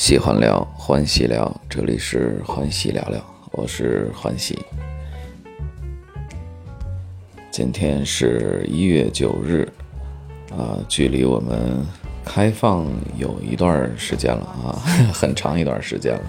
[0.00, 3.22] 喜欢聊，欢喜聊，这里是欢喜聊聊，
[3.52, 4.58] 我是欢喜。
[7.50, 9.70] 今天是一月九日，
[10.56, 11.84] 啊，距离我们
[12.24, 12.86] 开放
[13.18, 14.80] 有一段时间了啊，
[15.12, 16.22] 很长一段时间了。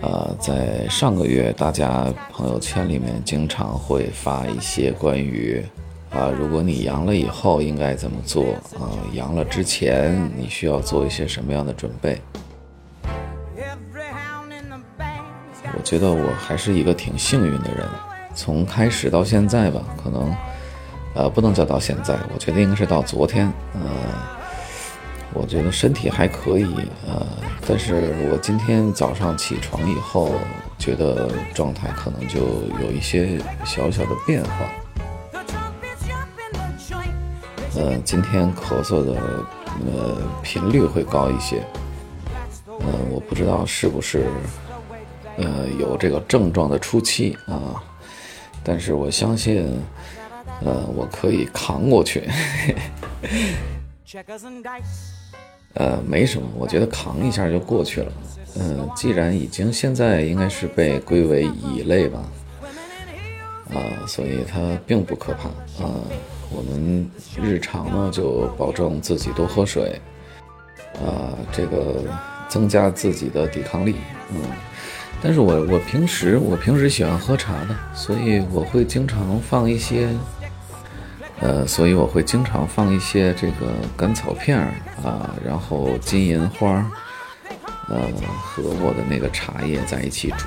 [0.00, 5.62] 啊，在上个月，大家朋友圈里面经常会发一些关于。
[6.10, 8.52] 啊，如果你阳了以后应该怎么做？
[8.78, 12.20] 啊，阳了之前你需要做一些什么样的准备？
[15.76, 17.86] 我觉得我还是一个挺幸运的人，
[18.34, 20.34] 从开始到现在吧，可能，
[21.14, 23.50] 呃，不能叫到现在，我觉得应该是到昨天。
[23.74, 23.80] 呃，
[25.32, 26.66] 我觉得身体还可以，
[27.06, 27.24] 呃，
[27.66, 30.32] 但是我今天早上起床以后，
[30.76, 32.40] 觉得状态可能就
[32.84, 34.50] 有一些小小的变化。
[37.80, 39.14] 呃，今天咳嗽的
[39.86, 41.64] 呃频率会高一些，
[42.66, 44.26] 呃，我不知道是不是
[45.38, 47.82] 呃有这个症状的初期啊，
[48.62, 49.66] 但是我相信，
[50.62, 52.28] 呃，我可以扛过去，
[55.72, 58.12] 呃，没什么，我觉得扛一下就过去了，
[58.58, 62.22] 嗯，既然已经现在应该是被归为乙类吧，
[63.70, 65.48] 啊，所以它并不可怕
[65.82, 65.88] 啊。
[66.50, 67.08] 我们
[67.40, 70.00] 日常呢就保证自己多喝水，
[70.94, 72.02] 啊，这个
[72.48, 73.94] 增加自己的抵抗力，
[74.30, 74.40] 嗯。
[75.22, 80.08] 但是我我平时我平时喜欢喝茶的，所以我会经常放一些，
[81.40, 84.72] 呃，所以我会经常放一些这个甘草片儿
[85.04, 86.90] 啊，然后金银花，
[87.90, 88.00] 呃，
[88.42, 90.46] 和我的那个茶叶在一起煮。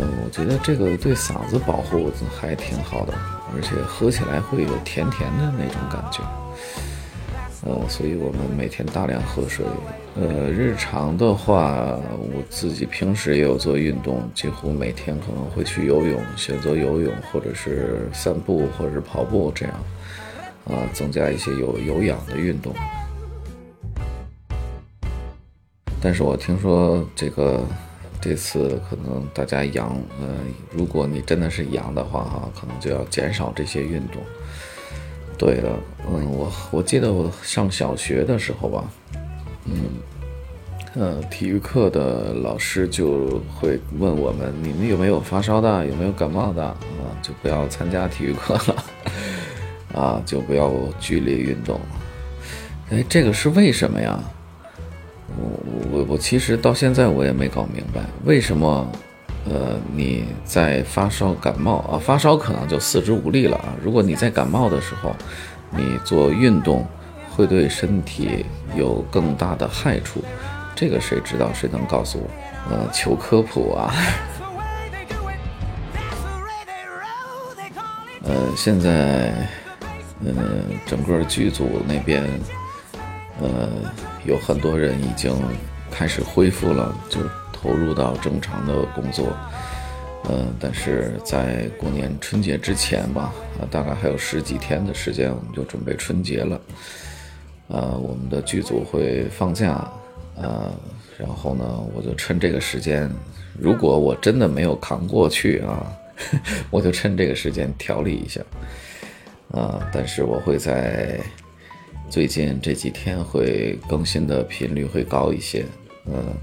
[0.00, 2.08] 嗯，我觉得这个对嗓子保护
[2.40, 3.12] 还挺好的，
[3.52, 6.22] 而且喝起来会有甜甜的那种感觉。
[7.66, 9.66] 呃，所以我们每天大量喝水。
[10.14, 19.74] 呃，日常的话，我自己平时也有做运动，几乎每天可能会去游泳，选择游泳或者是散步或者是跑步这样，
[20.66, 22.72] 啊，增加一些有有氧的运动。
[26.00, 27.64] 但是我听说这个。
[28.20, 30.26] 这次可能大家阳，呃，
[30.72, 34.20] 如果你真的是阳的话，哈，可能就要减少这些运动。
[35.38, 35.78] 对了，
[36.10, 38.84] 嗯，我我记得我上小学的时候吧，
[39.66, 39.72] 嗯，
[40.96, 46.76] 呃，体育课的老师就会问我们，你们有没有发烧的，有没有感冒的，啊，
[47.22, 48.84] 就不要参加体育课了，
[49.94, 51.80] 啊，就不要剧烈运动。
[52.90, 54.18] 哎，这个是为什么呀？
[55.36, 58.90] 我我我其实到现在我也没搞明白为什么，
[59.44, 63.76] 呃，你在发烧感冒啊，发烧可能就四肢无力了啊。
[63.82, 65.14] 如果你在感冒的时候，
[65.70, 66.86] 你做运动
[67.30, 70.24] 会对身体有更大的害处，
[70.74, 71.52] 这个谁知道？
[71.52, 72.26] 谁能告诉我？
[72.70, 73.92] 呃，求科普啊。
[78.24, 79.34] 呃，现在，
[80.24, 80.32] 呃，
[80.86, 82.24] 整个剧组那边。
[83.40, 83.68] 呃，
[84.24, 85.32] 有很多人已经
[85.90, 87.20] 开始恢复了，就
[87.52, 89.26] 投入到正常的工作。
[90.24, 96.60] 呃，但是在过年春节之前吧，啊，大概还有十几天的时间，我们就准备春节了。
[97.68, 99.90] 呃，我们的剧组会放假，
[100.36, 100.72] 呃，
[101.18, 103.10] 然后呢，我就趁这个时间，
[103.58, 105.92] 如果我真的没有扛过去啊，
[106.70, 108.40] 我就趁这个时间调理一下。
[109.52, 111.18] 啊，但是我会在。
[112.10, 115.64] 最近这几天会更新的频率会高一些，
[116.06, 116.34] 嗯，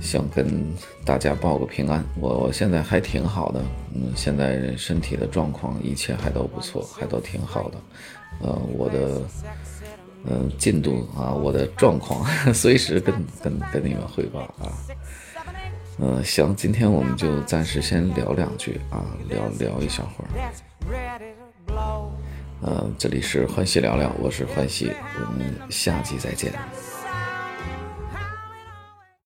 [0.00, 0.46] 想跟
[1.04, 3.60] 大家报个平安，我我现在还挺好的，
[3.94, 7.78] 嗯，现在身体的状况一切还都不错，还都挺好的，
[8.42, 9.22] 呃，我的
[10.26, 14.68] 嗯进度啊，我的状况 随时跟跟跟你们汇报啊，
[15.98, 20.28] 嗯，行，今天我们就暂时先聊两句啊，聊聊一小会儿。
[22.64, 24.90] 呃，这里是欢喜聊聊，我是欢喜，
[25.20, 26.50] 我们下期再见。